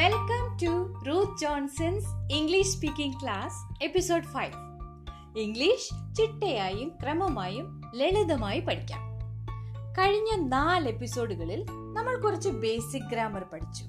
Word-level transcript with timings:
Welcome 0.00 0.56
to 0.62 1.02
Ruth 1.04 1.40
Johnson's 1.40 2.34
English 2.34 2.68
speaking 2.68 3.22
class 3.22 3.84
episode 3.84 4.24
five 4.24 4.52
English 5.38 6.14
ചിട്ടയായും 6.14 6.92
ക്രമമായും 7.02 7.80
ലളിതമായി 7.94 8.60
പഠിക്കാം. 8.60 9.00
കഴിഞ്ഞ 9.98 10.48
നാല് 10.48 10.88
എപ്പിസോഡുകളിൽ 10.88 11.66
നമ്മൾ 11.70 12.20
കുറച്ച് 12.22 12.48
ബേസിക് 12.48 13.02
ഗ്രാമർ 13.02 13.44
പഠിച്ചു. 13.52 13.84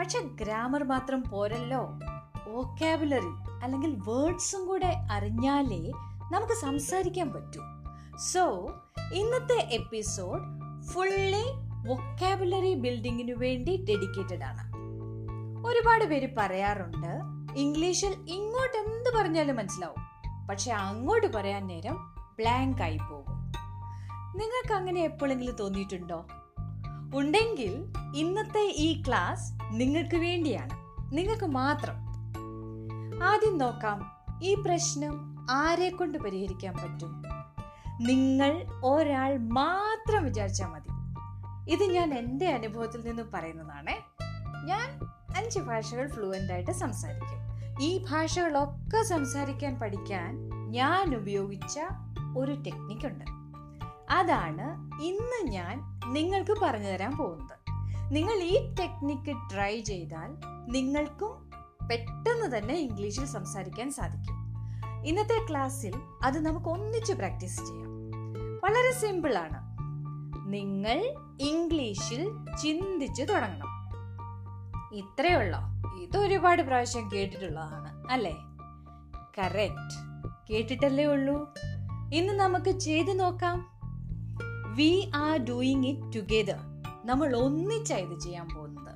പക്ഷെ 0.00 0.18
ഗ്രാമർ 0.20 0.84
മാത്രം 0.84 1.24
പോരല്ലോ. 1.30 1.90
വോക്കാബുലറി 2.48 3.62
അല്ലെങ്കിൽ 3.62 3.90
വേർഡ്സും 3.90 4.66
കൂടെ 4.66 4.96
അറിഞ്ഞാലേ 5.12 5.92
നമുക്ക് 6.32 6.52
സംസാരിക്കാൻ 6.52 7.32
പറ്റൂ. 7.32 7.60
സോ 8.32 8.72
ഇന്നത്തെ 9.12 9.68
എപ്പിസോഡ് 9.70 10.42
ഫുള്ളി 10.84 11.44
വൊക്കാബുലറി 11.88 12.74
ബിൽഡിങ്ങിനു 12.74 13.34
വേണ്ടി 13.34 13.84
ഡെഡിക്കേറ്റഡ് 13.88 14.42
ആണ്. 14.42 14.73
ഒരുപാട് 15.64 16.04
പേര് 16.04 16.28
പറയാറുണ്ട് 16.38 17.20
ഇംഗ്ലീഷിൽ 17.58 18.26
ഇങ്ങോട്ട് 18.28 18.76
എന്ത് 18.76 19.18
പറഞ്ഞാലും 19.18 19.56
മനസ്സിലാവും. 19.56 20.14
പക്ഷെ 20.46 20.72
അങ്ങോട്ട് 20.72 21.26
പറയാൻ 21.26 21.66
നേരം 21.66 22.14
ബ്ലാങ്ക് 22.38 22.82
ആയി 22.82 22.98
പോകും. 23.10 23.52
നിങ്ങൾക്ക് 24.36 24.72
അങ്ങനെ 24.72 25.00
എപ്പോഴെങ്കിലും 25.00 25.56
തോന്നിയിട്ടുണ്ടോ? 25.56 26.26
ഉണ്ടെങ്കിൽ 27.14 27.92
ഇന്നത്തെ 28.16 28.74
ഈ 28.76 29.02
ക്ലാസ് 29.02 29.52
നിങ്ങൾക്ക് 29.70 30.16
വേണ്ടിയാണ്. 30.16 30.70
നിങ്ങൾക്ക് 31.16 31.44
മാത്രം. 31.44 31.94
ആദ്യം 33.24 33.58
നോക്കാം 33.58 34.16
ഈ 34.42 34.54
പ്രശ്നം 34.54 35.46
ആരെ 35.50 35.90
കൊണ്ട് 35.90 36.18
പരിഹരിക്കാൻ 36.18 36.74
പറ്റും? 36.74 37.22
നിങ്ങൾ 38.00 38.66
ഒരാൾ 38.84 39.38
മാത്രം 39.38 40.24
വിചാരിച്ചാൽ 40.24 40.66
മതി. 40.66 40.88
ഇത് 41.70 41.84
ഞാൻ 41.84 42.14
എന്റെ 42.14 42.48
അനുഭവത്തിൽ 42.48 43.00
നിന്ന് 43.00 43.22
പറയുന്നതാണ്. 43.34 44.24
ഞാൻ 44.66 45.13
അഞ്ച് 45.36 45.58
ഭാഷകൾ 45.58 46.08
ഫ്ലുവന്റ് 46.08 46.52
ആയിട്ട് 46.52 46.70
സംസാരിക്കും. 46.70 47.44
ഈ 47.82 48.04
ഭാഷകളൊക്കെ 48.10 49.02
സംസാരിക്കാൻ 49.02 49.78
പഠിക്കാൻ 49.78 50.48
ഞാൻ 50.70 51.16
ഉപയോഗിച്ച 51.16 51.80
ഒരു 52.38 52.52
ടെക്നിക് 52.52 53.06
ഉണ്ട്. 53.06 53.24
അതാണ് 54.10 54.66
ഇന്ന് 55.02 55.50
ഞാൻ 55.50 56.00
നിങ്ങൾക്ക് 56.12 56.60
പറഞ്ഞു 56.62 56.86
തരാൻ 56.86 57.16
പോകുന്നത്. 57.16 57.58
നിങ്ങൾ 58.14 58.34
ഈ 58.34 58.74
ടെക്നിക്ക് 58.74 59.54
ട്രൈ 59.54 59.80
ചെയ്താൽ 59.80 60.36
നിങ്ങൾക്കും 60.70 61.50
പെട്ടെന്ന് 61.90 62.58
തന്നെ 62.58 62.74
ഇംഗ്ലീഷിൽ 62.74 63.24
സംസാരിക്കാൻ 63.24 63.92
സാധിക്കും. 63.92 64.34
ഇന്നത്തെ 65.04 65.46
ക്ലാസ്സിൽ 65.50 65.94
അത് 66.24 66.46
നമുക്ക് 66.46 66.66
ഒന്നിച്ച് 66.66 67.12
പ്രാക്ടീസ് 67.12 67.56
ചെയ്യാം. 67.56 67.88
വളരെ 68.64 68.92
സിമ്പിളാണ് 68.92 69.58
നിങ്ങൾ 70.52 71.14
ഇംഗ്ലീഷിൽ 71.40 72.30
ചിന്തിച്ച് 72.62 73.22
തുടങ്ങണം. 73.22 73.73
ഇത്രയുള്ളോ? 74.94 75.60
ഇത് 76.02 76.16
ഒരുപാട് 76.16 76.62
പ്രാവശ്യം 76.62 77.10
കേട്ടിട്ടുള്ളതാണ് 77.12 78.12
അല്ലേ? 78.12 78.36
കറക്റ്റ് 79.38 80.14
കേട്ടിട്ടല്ലേ 80.52 81.04
ഉള്ളൂ? 81.04 81.54
ഇന്ന് 82.14 82.32
നമുക്ക് 82.32 82.78
ചെയ്തു 82.78 83.12
നോക്കാം. 83.12 83.70
We 84.74 85.10
are 85.14 85.38
doing 85.38 85.86
it 85.86 86.16
together 86.16 86.56
നമ്മൾ 87.04 87.36
ഒന്നിച്ചാണ് 87.36 88.00
ഇത് 88.00 88.20
ചെയ്യാൻ 88.20 88.48
പോകുന്നത്. 88.54 88.94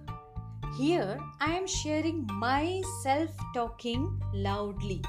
Here 0.75 1.19
I'm 1.57 1.67
sharing 1.67 2.29
my 2.31 2.83
self 3.03 3.55
talking 3.57 4.21
loudly 4.35 5.03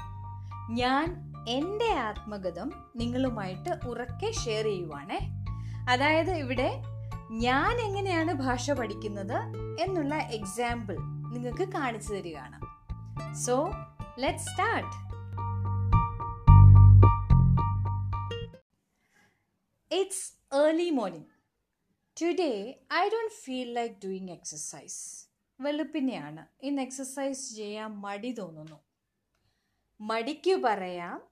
ഞാൻ 0.70 1.30
എന്റെ 1.48 1.92
ആത്മഗതം 1.92 2.72
നിങ്ങളുമായിട്ട് 2.96 3.88
ഉറക്കെ 3.88 4.30
ഷെയർ 4.30 4.64
ചെയ്യുവാണേ. 4.64 5.18
അതായത് 5.90 6.30
ഇവിടെ 6.30 6.82
ഞാൻ 7.32 7.80
എങ്ങനെയാണ് 7.80 8.32
ഭാഷ 8.32 8.70
പഠിക്കുന്നത് 8.70 9.36
എന്നുള്ള 9.80 10.14
എക്സാമ്പിൾ 10.14 10.96
നിങ്ങൾക്ക് 11.32 11.72
കാണിച്ചു 11.72 12.14
തരികയാണ്. 12.14 12.60
So 13.34 13.70
let 14.18 14.38
start 14.38 15.10
it's 19.94 20.56
early 20.56 20.90
morning 20.90 21.26
today 22.22 22.80
I 22.92 23.08
don't 23.08 23.34
feel 23.44 23.74
like 23.74 23.94
doing 24.04 24.30
exercise 24.30 25.28
വെളുപ്പിനെയാണ്. 25.60 26.46
ഇന്ന് 26.62 26.82
എക്സസൈസ് 26.82 27.54
ചെയ്യാൻ 27.54 27.90
മടി 27.90 28.32
തോന്നുന്നു. 28.32 28.80
മടിക്കു 30.00 30.62
പറയാം 30.64 31.22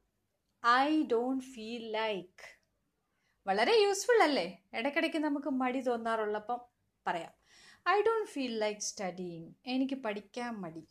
ഐ 0.67 1.03
ഡോണ്ട് 1.03 1.45
ഫീൽ 1.45 1.93
ലൈക്ക് 1.93 2.58
വളരെ 3.49 3.75
യൂസ്ഫുൾ 3.83 4.23
അല്ലേ? 4.23 4.47
ഇടയ്ക്കിടയ്ക്ക് 4.75 5.19
നമുക്ക് 5.19 5.49
മടി 5.49 5.81
തോന്നാറുള്ളപ്പം 5.81 6.59
പറയാം. 7.07 7.33
I 7.89 7.97
don't 8.01 8.31
feel 8.31 8.59
like 8.59 8.81
studying 8.81 9.55
എനിക്ക് 9.67 9.95
പഠിക്കാൻ 9.95 10.55
മടി. 10.55 10.83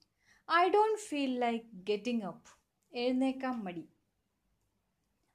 I 0.49 0.69
don't 0.69 0.99
feel 0.99 1.39
like 1.39 1.65
getting 1.89 2.23
up 2.23 2.49
എഴുന്നേക്കാൻ 2.93 3.63
മടി. 3.63 3.85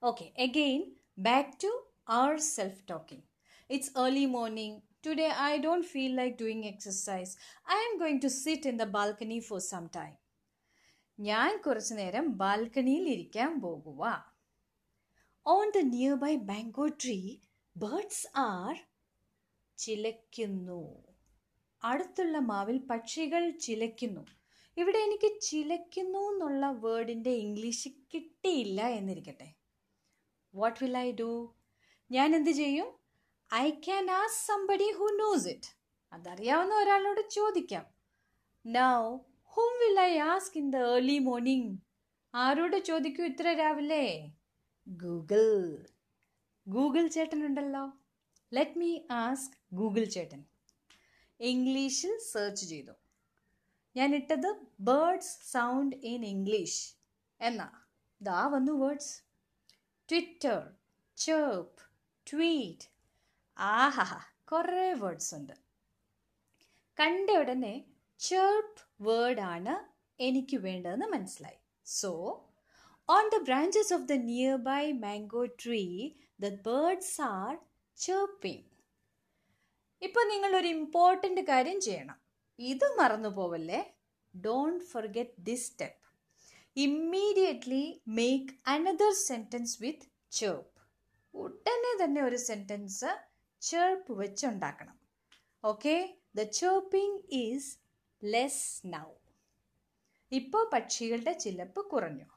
Okay 0.01 0.31
again 0.37 0.81
back 1.17 1.63
to 1.63 1.71
our 2.09 2.37
self 2.37 2.81
talking 2.89 3.23
it's 3.69 3.99
early 3.99 4.25
morning 4.25 4.81
today 5.07 5.27
I 5.45 5.57
don't 5.57 5.87
feel 5.87 6.15
like 6.15 6.35
doing 6.39 6.63
exercise 6.63 7.33
I 7.71 7.79
am 7.87 7.97
going 7.97 8.21
to 8.21 8.27
sit 8.27 8.67
in 8.67 8.77
the 8.77 8.83
balcony 8.83 9.39
for 9.39 9.59
some 9.59 9.85
time 9.95 10.13
ഞാൻ 11.19 11.57
കുറച്ചു 11.57 11.93
നേരം 11.93 12.31
ബാൽക്കണിയിൽ 12.37 13.09
ഇരിക്കാൻ 13.09 13.61
പോകുക 13.61 14.32
on 15.45 15.71
the 15.75 15.77
nearby 16.13 16.35
mango 16.35 16.87
tree 16.87 17.37
birds 17.77 18.27
are 18.35 18.79
ചിലയ്ക്കുന്നു. 19.77 21.03
അടുത്തുള്ള 21.83 22.37
മാവിൽ 22.37 22.77
പക്ഷികൾ 22.77 23.49
ചിലയ്ക്കുന്നു. 23.49 24.25
ഇവിടെ 24.77 24.97
എനിക്ക് 24.97 25.41
ചിലയ്ക്കുന്നു 25.41 26.19
എന്നുള്ള 26.31 26.71
വേർഡിന്റെ 26.71 27.29
ഇംഗ്ലീഷ് 27.29 27.89
കിട്ടിയില്ല 28.13 28.81
എന്നിരിക്കട്ടെ. 28.81 29.49
വാട്ട് 30.55 30.83
വിൽ 30.83 30.97
ഐ 30.97 31.11
ഡു 31.11 31.55
ഞാൻ 32.11 32.35
എന്ത് 32.35 32.49
ചെയ്യും? 32.49 32.87
I 33.53 33.69
can 33.69 34.11
ask 34.11 34.47
somebody 34.47 34.91
who 34.91 35.09
knows 35.21 35.47
it 35.47 35.71
അതറിയാവുന്ന 36.13 36.75
ഒരാളോട് 36.75 37.29
ചോദിക്കാം. 37.29 37.85
Now 38.65 39.17
whom 39.43 39.73
will 39.83 39.99
I 39.99 40.17
ask 40.17 40.57
in 40.57 40.71
the 40.71 40.75
early 40.75 41.19
morning 41.19 41.77
ആരോട് 42.33 42.85
ചോദിക്കൂ 42.85 43.23
ഇത്ര 43.23 43.53
രാവിലെ? 43.53 44.29
ഗൂഗിൾ 44.87 45.85
ഗൂഗിൾ 46.67 47.07
ചേട്ടൻ 47.07 47.45
ഉണ്ടല്ലോ 47.45 47.93
ലെറ്റ് 48.53 48.77
മീ 48.77 48.99
ആസ്ക് 49.11 49.75
ഗൂഗിൾ 49.75 50.03
ചേട്ടൻ. 50.03 50.43
ഇംഗ്ലീഷിൽ 51.39 52.17
സെർച്ച് 52.31 52.65
ചെയ്തു. 52.65 52.91
ഞാൻ 53.95 54.15
ഇട്ടത് 54.15 54.49
ബേർഡ്സ് 54.79 55.51
സൗണ്ട് 55.51 55.95
ഇൻ 55.95 56.25
ഇംഗ്ലീഷ് 56.25 56.93
എന്നാ. 57.41 57.81
ദാ 58.21 58.47
വന്നു 58.47 58.71
വേർഡ്സ് 58.71 59.23
ട്വിറ്റർ 60.09 60.71
ചേർപ്പ് 61.17 61.81
ട്വീറ്റ് 62.31 62.87
ആഹാ 63.57 64.19
കുറേ 64.51 64.93
വേർഡ്സ് 64.93 65.35
ഉണ്ട്. 65.35 65.53
കണ്ട 66.99 67.29
ഉടനെ 67.29 67.85
ചേർപ്പ് 68.19 69.03
വേർഡാണ് 69.03 69.75
എനിക്ക് 70.19 70.57
വേണ്ടതെന്ന് 70.57 71.05
മനസ്സിലായി. 71.05 71.57
So 71.85 72.11
on 73.09 73.25
the 73.33 73.39
branches 73.47 73.87
of 73.95 74.01
the 74.09 74.17
nearby 74.27 74.83
mango 75.01 75.41
tree, 75.61 76.15
the 76.43 76.51
birds 76.67 77.09
are 77.33 77.55
chirping. 77.97 78.61
ഇപ്പോൾ 80.01 80.23
നിങ്ങൾ 80.31 80.51
ഒരു 80.59 80.69
ഇമ്പോർട്ടന്റ് 80.77 81.41
കാര്യം 81.49 81.79
ചെയ്യണം. 81.85 82.17
ഇത് 82.59 82.85
മറന്നു 82.99 83.29
പോവല്ലേ 83.37 83.81
don't 84.33 84.83
forget 84.91 85.43
this 85.49 85.65
step 85.69 85.99
immediately 86.75 87.83
make 88.19 88.53
another 88.73 89.13
sentence 89.29 89.75
with 89.83 90.07
chirp 90.39 90.79
ഉടനെ 91.33 91.93
തന്നെ 92.01 92.21
ഒരു 92.27 92.39
sentence 92.49 93.11
chirp 93.61 94.13
വെച്ചുണ്ടാക്കണം. 94.21 94.97
Okay 95.63 95.95
the 96.39 96.45
chirping 96.59 97.19
is 97.43 97.69
less 98.21 98.69
now 98.95 99.07
ഇപ്പോൾ 100.31 100.65
പക്ഷികളുടെ 100.75 101.35
ചിലപ്പ് 101.45 101.83
കുറഞ്ഞു. 101.93 102.27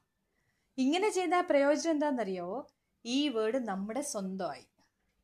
ഇങ്ങനെ 0.78 1.08
ചെയ്ത 1.10 1.34
പ്രയോജനം 1.40 1.90
എന്താണെന്നറിയോ 1.90 2.66
ഈ 3.04 3.28
വേർഡ് 3.28 3.68
നമ്മുടെ 3.68 4.00
സ്വന്തമായി. 4.00 4.66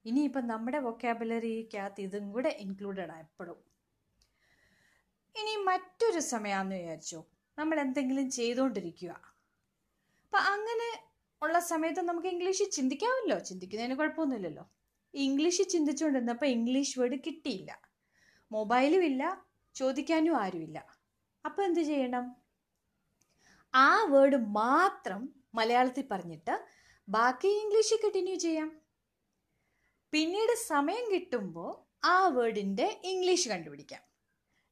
ഇനിയിപ്പം 0.05 0.47
നമ്മുടെ 0.47 0.79
വൊക്കാബുലറിക്കകത്ത് 0.79 2.01
ഇതും 2.01 2.33
കൂടെ 2.33 2.49
ഇൻക്ലൂഡഡ് 2.49 3.01
ആണ് 3.01 3.19
എപ്പോഴും. 3.19 3.65
ഇനി 5.37 5.63
മറ്റൊരു 5.63 6.21
സമയമാണെന്ന് 6.21 6.77
വിചാരിച്ചു. 6.77 7.25
നമ്മൾ 7.59 7.81
എന്തെങ്കിലും 7.81 8.31
ചെയ്തുകൊണ്ടിരിക്കുക 8.31 9.11
അപ്പം 10.25 10.39
അങ്ങനെ 10.39 11.13
ഉള്ള 11.43 11.59
സമയത്ത് 11.59 12.01
നമുക്ക് 12.01 12.29
ഇംഗ്ലീഷിൽ 12.29 12.71
ചിന്തിക്കാമല്ലോ. 12.71 13.39
ചിന്തിക്കുന്നതിന് 13.39 13.95
കുഴപ്പമൊന്നുമില്ലല്ലോ. 13.95 14.71
ഇംഗ്ലീഷിൽ 15.15 15.65
ചിന്തിച്ചുകൊണ്ടിരുന്നപ്പോൾ 15.65 16.47
ഇംഗ്ലീഷ് 16.47 16.99
വേർഡ് 16.99 17.19
കിട്ടിയില്ല. 17.27 17.81
മൊബൈലും 18.53 19.05
ഇല്ല 19.05 19.47
ചോദിക്കാനും 19.75 20.37
ആരുമില്ല. 20.37 20.87
അപ്പോൾ 21.45 21.63
എന്ത് 21.63 21.81
ചെയ്യണം? 21.81 22.37
ആ 23.75 24.05
വേർഡ് 24.05 24.37
മാത്രം 24.37 25.42
മലയാളത്തിൽ 25.55 26.05
പറഞ്ഞിട്ട് 26.11 26.65
ബാക്കി 27.09 27.49
ഇംഗ്ലീഷിൽ 27.49 27.99
കണ്ടിന്യൂ 28.05 28.35
ചെയ്യാം. 28.35 28.81
പിന്നീട് 30.13 30.57
സമയം 30.67 31.13
കിട്ടുമ്പോൾ 31.13 31.71
ആ 32.07 32.29
വേർഡിന്റെ 32.29 33.01
ഇംഗ്ലീഷ് 33.05 33.49
കണ്ടുപിടിക്കാം. 33.49 34.01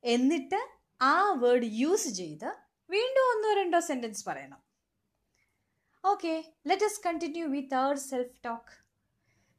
എന്നിട്ട് 0.05 0.69
ആ 1.03 1.33
വേർഡ് 1.33 1.65
യൂസ് 1.65 2.09
ചെയ്ത് 2.09 2.57
വീണ്ടും 2.91 3.21
ഒന്നോ 3.21 3.55
രണ്ടോ 3.55 3.81
സെന്റൻസ് 3.81 4.27
പറയണം. 4.27 4.63
Okay 6.05 6.53
let's 6.85 7.01
continue 7.07 7.47
with 7.47 7.75
our 7.75 7.97
self 7.97 8.45
talk 8.45 8.75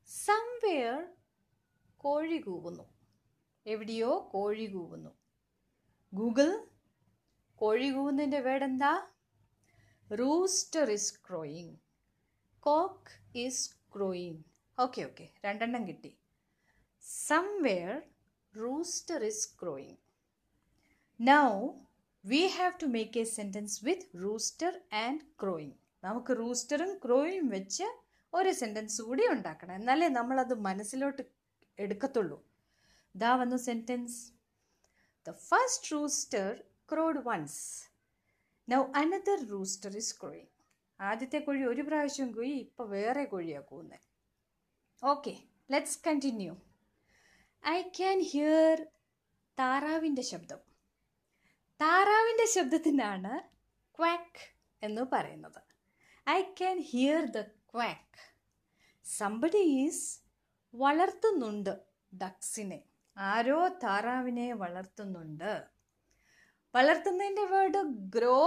somewhere 0.07 1.07
കോഴി 1.97 2.37
കൂവുന്നു. 2.37 2.83
എവിടെയോ 3.65 4.29
കോഴി 4.31 4.65
കൂവുന്നു. 4.65 5.09
ഗൂഗിൾ 6.13 6.67
കോഴി 7.55 7.89
കൂവുന്നതിന്റെ 7.89 8.39
വേർഡ് 8.39 8.63
എന്താ? 8.63 9.07
Rooster 10.19 10.89
is 10.89 11.11
crowing 11.27 11.75
cock 12.59 13.11
is 13.33 13.69
crowing 13.95 14.41
okay 14.77 15.01
okay 15.09 15.25
രണ്ടെണ്ണം 15.45 15.87
കിട്ടി. 15.87 16.17
Somewhere 17.27 17.91
rooster 18.53 19.23
is 19.23 19.45
crowing 19.61 19.97
now 21.19 21.47
we 22.25 22.41
have 22.47 22.73
to 22.81 22.85
make 22.85 23.19
a 23.19 23.23
sentence 23.23 23.85
with 23.85 24.07
rooster 24.23 24.81
and 24.93 25.21
crowing 25.43 25.75
നമുക്ക് 26.03 26.33
റൂസ്റ്ററും 26.39 26.91
ക്രോയും 27.05 27.47
വെച്ച് 27.47 27.87
ഒരു 28.33 28.51
സെന്റൻസ് 28.51 29.01
കൂടി 29.01 29.23
ഉണ്ടാക്കണം. 29.27 29.75
എന്നാലേ 29.75 30.07
നമ്മളത് 30.07 30.53
മനസ്സിലോട്ട് 30.67 31.23
എടുക്കത്തുള്ളൂ. 31.77 32.37
ദാ 33.15 33.35
വന്നു 33.35 33.55
sentence 33.55 34.17
the 35.27 35.31
first 35.31 35.91
rooster 35.91 36.63
crowed 36.91 37.23
once 37.29 37.90
now 38.67 38.81
another 38.95 39.39
rooster 39.49 39.93
is 39.97 40.15
crowing 40.21 40.51
ആദ്യത്തെ 40.99 41.39
കോഴി 41.39 41.63
ഒരു 41.63 41.81
പ്രാവശ്യം 41.81 42.31
കൂയി 42.31 42.53
ഇപ്പോൾ 42.65 42.87
വേറെ 42.89 43.23
കോഴിയാണ് 43.23 43.65
കൂവുന്നത് 43.65 44.05
okay 45.03 45.33
let's 45.71 45.99
continue 46.07 46.53
I 47.63 47.81
can 47.97 48.19
hear 48.19 48.77
താറാവിന്റെ 49.57 50.21
ശബ്ദം. 50.21 50.61
താറാവിന്റെ 51.79 52.45
ശബ്ദത്തിനാണ് 52.45 53.33
ക്വാക്ക് 53.99 54.43
എന്ന് 54.81 55.01
പറയുന്നത്. 55.01 55.61
I 56.27 56.41
can 56.59 56.77
hear 56.81 57.25
the 57.25 57.41
quack 57.73 58.19
somebody 59.05 59.63
is 59.83 60.05
വളർത്തുന്നുണ്ട് 60.73 61.73
ഡക്സിനെ 62.13 62.79
ആരോ 63.17 63.67
താറാവിനെ 63.83 64.53
വളർത്തുന്നുണ്ട്. 64.53 65.51
വളർത്തുന്നതിന്റെ 66.75 67.45
വേർഡ് 67.45 67.79
ഗ്രോ 68.15 68.37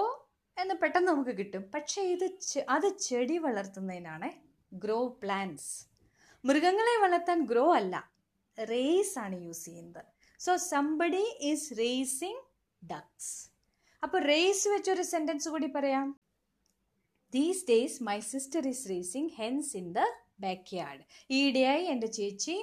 എന്ന് 0.57 0.75
പെട്ടെന്ന് 0.75 1.09
നമുക്ക് 1.09 1.31
കിട്ടും. 1.31 1.63
പക്ഷേ 1.75 2.03
ഇത് 2.03 2.27
അത് 2.69 2.99
ചെടി 2.99 3.39
വളർത്തുന്നതിനാണ് 3.39 4.31
ഗ്രോ 4.75 5.19
പ്ലാന്റ്സ് 5.23 5.73
മൃഗങ്ങളെ 6.45 6.95
വളർത്താൻ 7.03 7.45
ഗ്രോ 7.45 7.75
അല്ല 7.75 8.11
റേസ് 8.59 9.19
ആണ് 9.19 9.37
യൂസ് 9.45 9.65
ചെയ്യുന്നത്. 9.65 10.05
So 10.41 10.57
somebody 10.57 11.25
is 11.41 11.79
raising 11.79 12.43
ducks 12.83 13.51
അപ്പോൾ 14.03 14.23
റേസ് 14.23 14.69
വെച്ചൊരു 14.69 15.03
സെന്റൻസ് 15.03 15.49
കൂടി 15.49 15.67
പറയാം. 15.67 16.21
These 17.33 17.65
days 17.71 18.03
my 18.03 18.21
sister 18.21 18.69
is 18.69 18.91
raising 18.91 19.31
hens 19.31 19.77
in 19.77 19.93
the 19.93 20.01
back 20.41 20.75
yard 20.75 21.05
ഈയിടെയായി 21.31 21.85
എന്റെ 21.85 22.07
ചേച്ചി 22.07 22.57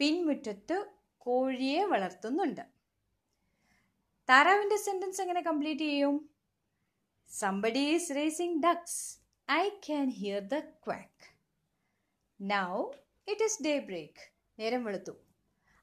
പിൻമുറ്റത്ത് 0.00 0.76
കോഴിയെ 1.18 1.84
വളർത്തുന്നുണ്ട്. 1.84 2.77
താറാവിന്റെ 4.28 4.76
സെന്റൻസ് 4.76 5.20
എങ്ങനെ 5.20 5.40
കംപ്ലീറ്റ് 5.40 5.80
ചെയ്യും? 5.80 6.30
Somebody 7.28 7.78
is 7.78 8.14
raising 8.16 8.62
ducks 8.62 9.18
I 9.50 9.68
can 9.68 10.10
hear 10.10 10.40
the 10.40 10.58
quack 10.58 11.26
now 12.40 12.90
it 13.28 13.44
is 13.44 13.62
daybreak 13.78 14.32
നേരം 14.58 14.84
വെളുത്തു. 14.84 15.14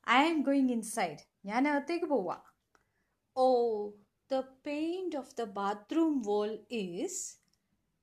ഐ 0.10 0.30
ആം 0.30 0.42
ഗോയിങ് 0.42 0.70
ഇൻസൈഡ് 0.70 1.18
ഞാൻ 1.46 1.68
അകത്തേക്ക് 1.68 2.06
പോവാ. 2.06 2.42
ഓ 3.38 3.48
the 4.32 4.40
paint 4.40 5.16
of 5.16 5.36
the 5.36 5.44
bathroom 5.44 6.22
wall 6.22 6.58
is 6.72 7.38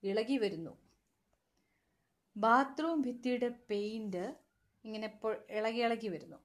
ഇളകി 0.02 0.36
വരുന്നു. 0.36 0.78
ബാത്റൂം 2.36 3.00
ഭിത്തിയുടെ 3.00 3.48
പെയിന്റ് 3.48 4.34
ഇങ്ങനെ 4.84 5.20
ഇളകി 5.50 5.80
ഇളകി 5.80 6.08
വരുന്നു. 6.08 6.36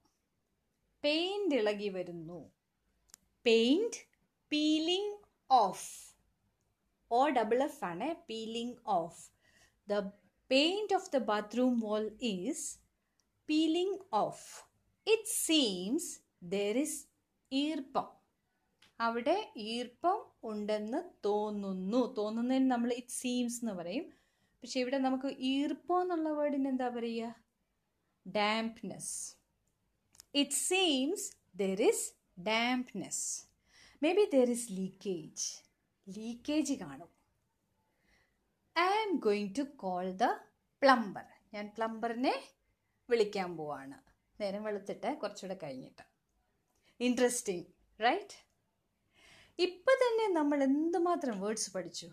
പെയിന്റ് 1.04 1.54
ഇളകി 1.54 1.88
വരുന്നു. 1.88 2.57
Paint 3.48 3.96
peeling 4.52 5.18
off. 5.50 6.14
Oh 7.12 7.28
double 7.28 7.62
F 7.62 7.84
ആണ് 7.84 8.14
peeling 8.28 8.76
off. 8.86 9.30
The 9.88 10.10
paint 10.50 10.94
of 10.94 11.10
the 11.12 11.16
bathroom 11.16 11.78
wall 11.78 12.10
is 12.22 12.78
peeling 13.48 13.98
off. 14.12 14.64
It 15.06 15.26
seems 15.26 16.20
there 16.42 16.78
is 16.78 17.06
ഈർപ്പം. 17.52 18.08
അവിടെ 19.00 19.52
ഈർപ്പം 19.56 20.26
ഉണ്ടെന്ന് 20.44 21.10
തോന്നുന്നു. 21.24 22.14
തോന്നുന്നതിന് 22.14 22.70
നമ്മൾ 22.70 22.92
ഇറ്റ് 22.92 23.08
സീംസ് 23.08 23.64
എന്ന് 23.64 23.74
പറയും. 23.74 24.12
പക്ഷെ 24.62 24.80
ഇവിടെ 24.80 24.98
നമുക്ക് 24.98 25.26
ഈർപ്പം 25.26 26.02
എന്നുള്ള 26.02 26.28
വേർഡിന് 26.28 26.68
എന്താ 26.68 26.88
പറയുക? 26.88 27.44
Dampness. 28.28 29.36
It 30.34 30.50
seems 30.50 31.32
there 31.56 31.82
is 31.82 32.17
dampness 32.38 33.44
maybe 34.12 34.30
there 34.34 34.50
is 34.50 34.72
leakage 34.72 35.62
leakage 36.18 36.72
കാണും. 36.72 37.08
I 38.78 38.88
am 39.02 39.16
going 39.16 39.54
to 39.58 39.62
call 39.62 40.10
the 40.10 40.22
plumber 40.82 41.24
ഞാൻ 41.54 41.72
പ്ലംബറിനെ 41.76 42.42
വിളിക്കാൻ 43.10 43.56
പോവാണ്. 43.56 43.94
നേരം 44.40 44.64
വെളുത്തിട്ട് 44.64 45.16
കുറച്ചുകൂടെ 45.16 45.58
കഴിഞ്ഞിട്ട്. 45.62 46.02
ഇൻട്രസ്റ്റിംഗ് 47.00 47.66
റൈറ്റ് 48.02 48.48
ഇപ്പം 49.58 49.94
തന്നെ 49.94 50.40
നമ്മൾ 50.40 50.62
എന്തുമാത്രം 50.62 51.40
വേർഡ്സ് 51.40 51.74
പഠിച്ചു? 51.74 52.10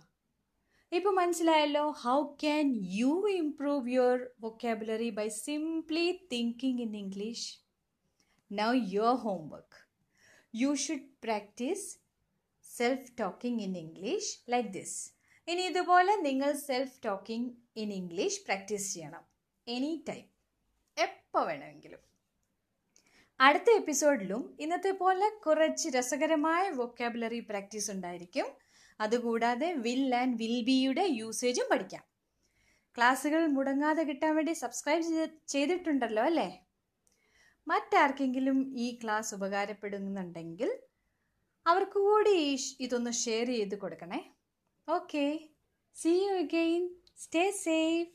ഇപ്പം 0.91 1.15
മനസ്സിലായല്ലോ 1.15 1.89
how 1.89 2.23
can 2.23 2.75
you 2.75 3.29
improve 3.29 3.89
your 3.89 4.29
vocabulary 4.39 5.09
by 5.09 5.29
simply 5.29 6.27
thinking 6.33 6.81
in 6.81 6.97
English 6.97 7.59
now 8.51 8.73
your 8.73 9.15
homework 9.15 9.84
you 10.57 10.75
should 10.75 11.07
practise 11.23 11.97
self 12.77 13.11
talking 13.19 13.63
in 13.63 13.77
English 13.77 14.51
like 14.51 14.69
this 14.69 15.11
ഇനി 15.47 15.61
ഇതുപോലെ 15.61 16.15
നിങ്ങൾ 16.15 16.53
self 16.53 16.99
talking 17.05 17.53
in 17.77 17.93
English 17.93 18.45
practise 18.45 18.93
ചെയ്യണം. 18.93 19.23
എനി 19.67 20.05
ടൈം 20.09 20.25
എപ്പോൾ 20.97 21.47
വേണമെങ്കിലും. 21.47 21.99
അടുത്ത 23.39 23.69
എപ്പിസോഡിലും 23.69 24.57
ഇന്നത്തെ 24.59 24.91
പോലെ 24.91 25.29
കുറച്ച് 25.45 25.89
രസകരമായ 25.89 26.69
വൊക്കാബുലറി 26.69 27.39
പ്രാക്ടീസ് 27.39 27.91
ഉണ്ടായിരിക്കും. 27.91 28.45
അതുകൂടാതെ 28.99 29.73
വിൽ 29.73 30.15
ആൻഡ് 30.15 30.37
വിൽ 30.37 30.63
ബിയുടെ 30.63 31.07
യൂസേജും 31.09 31.67
പഠിക്കാം. 31.71 32.03
ക്ലാസ്സുകൾ 32.97 33.47
മുടങ്ങാതെ 33.47 34.03
കിട്ടാൻ 34.03 34.35
വേണ്ടി 34.35 34.53
സബ്സ്ക്രൈബ് 34.53 35.01
ചെയ്ത് 35.01 35.31
ചെയ്തിട്ടുണ്ടല്ലോ 35.47 36.23
അല്ലേ? 36.23 36.64
മറ്റാർക്കെങ്കിലും 37.75 38.57
ഈ 38.75 38.99
ക്ലാസ് 39.03 39.35
ഉപകാരപ്പെടുന്നുണ്ടെങ്കിൽ 39.35 40.69
അവർക്ക് 41.65 41.99
കൂടി 41.99 42.35
ഇതൊന്ന് 42.79 43.11
ഷെയർ 43.11 43.47
ചെയ്ത് 43.47 43.75
കൊടുക്കണേ. 43.75 44.19
Okay. 44.87 45.25
See 45.95 46.09
you 46.09 46.33
again 46.33 46.89
stay 47.17 47.51
safe 47.51 48.11